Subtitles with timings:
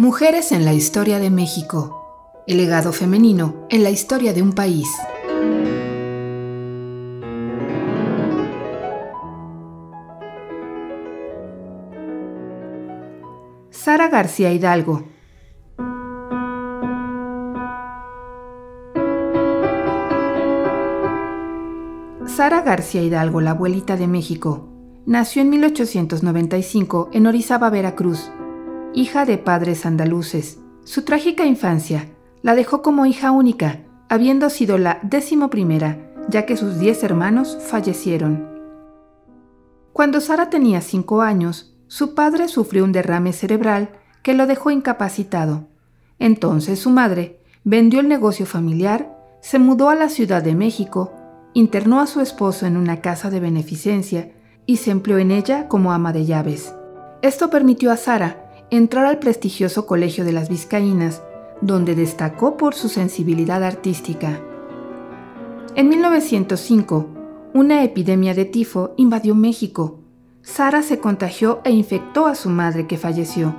[0.00, 2.42] Mujeres en la historia de México.
[2.46, 4.88] El legado femenino en la historia de un país.
[13.68, 15.04] Sara García Hidalgo.
[22.24, 24.66] Sara García Hidalgo, la abuelita de México,
[25.04, 28.30] nació en 1895 en Orizaba, Veracruz
[28.94, 30.58] hija de padres andaluces.
[30.84, 32.08] Su trágica infancia
[32.42, 37.58] la dejó como hija única, habiendo sido la décimo primera, ya que sus diez hermanos
[37.60, 38.48] fallecieron.
[39.92, 43.90] Cuando Sara tenía cinco años, su padre sufrió un derrame cerebral
[44.22, 45.68] que lo dejó incapacitado.
[46.18, 51.12] Entonces su madre vendió el negocio familiar, se mudó a la Ciudad de México,
[51.54, 54.32] internó a su esposo en una casa de beneficencia
[54.66, 56.74] y se empleó en ella como ama de llaves.
[57.22, 61.22] Esto permitió a Sara entrar al prestigioso Colegio de las Vizcaínas,
[61.60, 64.40] donde destacó por su sensibilidad artística.
[65.74, 67.06] En 1905,
[67.52, 69.98] una epidemia de tifo invadió México.
[70.42, 73.54] Sara se contagió e infectó a su madre que falleció.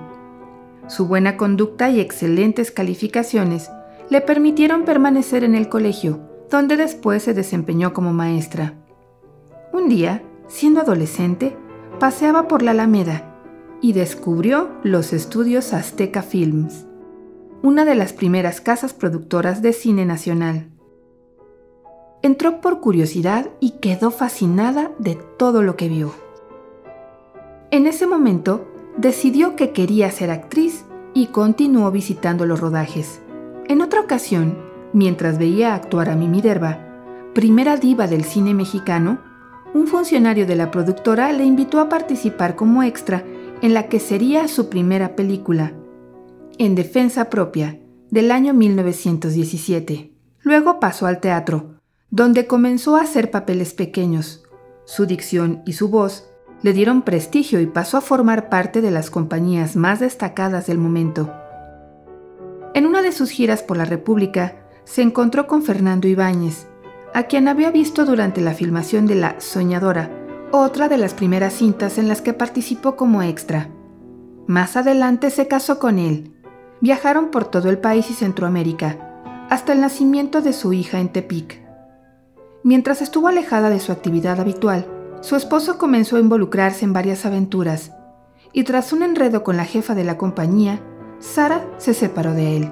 [0.88, 3.70] Su buena conducta y excelentes calificaciones
[4.10, 8.74] le permitieron permanecer en el colegio, donde después se desempeñó como maestra.
[9.74, 11.56] Un día, siendo adolescente,
[12.00, 13.31] paseaba por la Alameda
[13.82, 16.86] y descubrió los estudios Azteca Films,
[17.64, 20.70] una de las primeras casas productoras de cine nacional.
[22.22, 26.14] Entró por curiosidad y quedó fascinada de todo lo que vio.
[27.72, 33.22] En ese momento decidió que quería ser actriz y continuó visitando los rodajes.
[33.68, 34.58] En otra ocasión,
[34.94, 36.80] mientras veía actuar a Mimi Derba,
[37.34, 39.20] primera diva del cine mexicano,
[39.74, 43.24] un funcionario de la productora le invitó a participar como extra
[43.62, 45.74] en la que sería su primera película,
[46.58, 47.80] En Defensa Propia,
[48.10, 50.12] del año 1917.
[50.42, 51.76] Luego pasó al teatro,
[52.10, 54.44] donde comenzó a hacer papeles pequeños.
[54.86, 56.28] Su dicción y su voz
[56.62, 61.32] le dieron prestigio y pasó a formar parte de las compañías más destacadas del momento.
[62.74, 66.68] En una de sus giras por la República, se encontró con Fernando Ibáñez,
[67.14, 70.21] a quien había visto durante la filmación de La Soñadora,
[70.52, 73.70] otra de las primeras cintas en las que participó como extra.
[74.48, 76.34] Más adelante se casó con él.
[76.82, 81.62] Viajaron por todo el país y Centroamérica, hasta el nacimiento de su hija en Tepic.
[82.64, 84.88] Mientras estuvo alejada de su actividad habitual,
[85.22, 87.92] su esposo comenzó a involucrarse en varias aventuras,
[88.54, 90.82] y tras un enredo con la jefa de la compañía,
[91.20, 92.72] Sara se separó de él.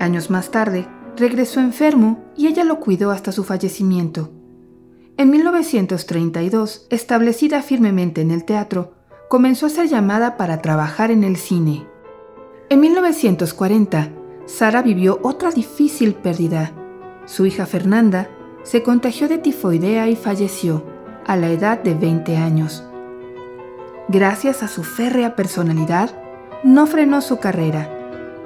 [0.00, 4.30] Años más tarde, regresó enfermo y ella lo cuidó hasta su fallecimiento.
[5.18, 8.94] En 1932, establecida firmemente en el teatro,
[9.28, 11.86] comenzó a ser llamada para trabajar en el cine.
[12.70, 14.10] En 1940,
[14.46, 16.72] Sara vivió otra difícil pérdida.
[17.26, 18.30] Su hija Fernanda
[18.62, 20.84] se contagió de tifoidea y falleció
[21.26, 22.82] a la edad de 20 años.
[24.08, 26.10] Gracias a su férrea personalidad,
[26.64, 27.90] no frenó su carrera.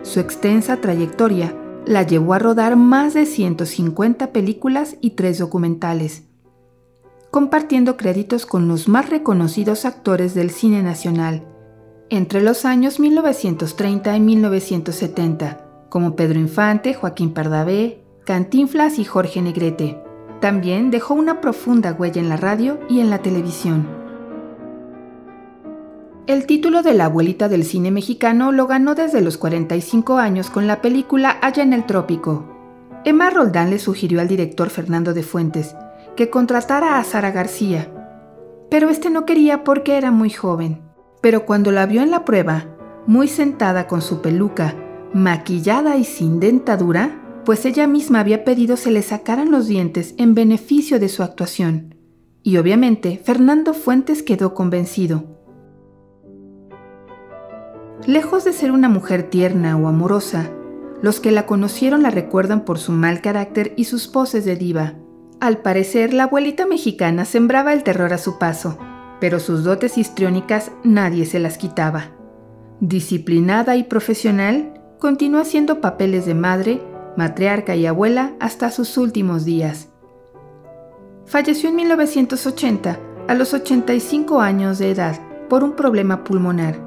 [0.02, 1.54] Su extensa trayectoria
[1.86, 6.24] la llevó a rodar más de 150 películas y tres documentales
[7.36, 11.46] compartiendo créditos con los más reconocidos actores del cine nacional,
[12.08, 20.02] entre los años 1930 y 1970, como Pedro Infante, Joaquín Pardavé, Cantinflas y Jorge Negrete.
[20.40, 23.86] También dejó una profunda huella en la radio y en la televisión.
[26.26, 30.66] El título de la abuelita del cine mexicano lo ganó desde los 45 años con
[30.66, 32.46] la película Allá en el Trópico.
[33.04, 35.76] Emma Roldán le sugirió al director Fernando de Fuentes
[36.16, 37.92] que contratara a Sara García,
[38.70, 40.82] pero este no quería porque era muy joven.
[41.20, 42.66] Pero cuando la vio en la prueba,
[43.06, 44.74] muy sentada con su peluca,
[45.12, 50.34] maquillada y sin dentadura, pues ella misma había pedido se le sacaran los dientes en
[50.34, 51.94] beneficio de su actuación.
[52.42, 55.24] Y obviamente Fernando Fuentes quedó convencido.
[58.06, 60.50] Lejos de ser una mujer tierna o amorosa,
[61.02, 64.94] los que la conocieron la recuerdan por su mal carácter y sus poses de diva.
[65.38, 68.78] Al parecer, la abuelita mexicana sembraba el terror a su paso,
[69.20, 72.12] pero sus dotes histriónicas nadie se las quitaba.
[72.80, 76.80] Disciplinada y profesional, continuó haciendo papeles de madre,
[77.16, 79.88] matriarca y abuela hasta sus últimos días.
[81.26, 82.98] Falleció en 1980,
[83.28, 86.80] a los 85 años de edad, por un problema pulmonar.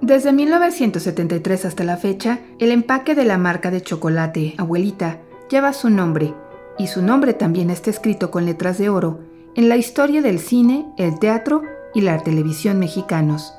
[0.00, 5.90] Desde 1973 hasta la fecha, el empaque de la marca de chocolate Abuelita lleva su
[5.90, 6.34] nombre
[6.78, 9.20] y su nombre también está escrito con letras de oro
[9.54, 11.62] en la historia del cine, el teatro
[11.94, 13.52] y la televisión mexicanos.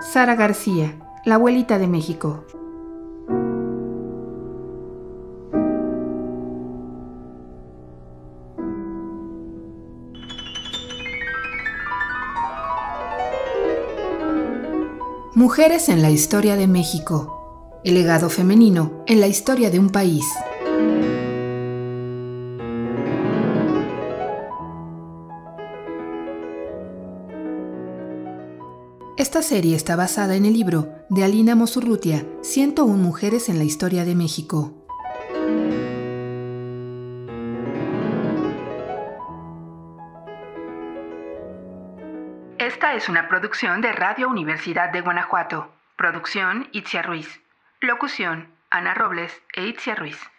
[0.00, 2.44] Sara García, La abuelita de México.
[15.34, 17.80] Mujeres en la historia de México.
[17.82, 20.26] El legado femenino en la historia de un país.
[29.16, 34.04] Esta serie está basada en el libro de Alina Mosurrutia, 101 Mujeres en la Historia
[34.04, 34.72] de México.
[42.58, 45.70] Esta es una producción de Radio Universidad de Guanajuato.
[45.96, 47.40] Producción Itzia Ruiz.
[47.80, 50.30] Locución Ana Robles e Itzia Ruiz.